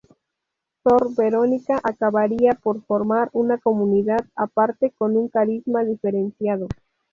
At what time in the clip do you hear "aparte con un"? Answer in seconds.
4.35-5.27